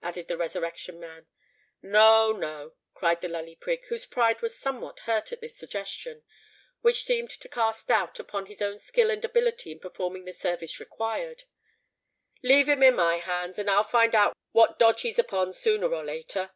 [0.00, 1.26] added the Resurrection Man.
[1.82, 6.22] "No—no," cried the Lully Prig, whose pride was somewhat hurt at this suggestion,
[6.82, 10.32] which seemed to cast a doubt upon his own skill and ability in performing the
[10.32, 11.42] service required:
[12.44, 16.04] "leave him in my hands, and I'll find out what dodge he's upon sooner or
[16.04, 16.52] later."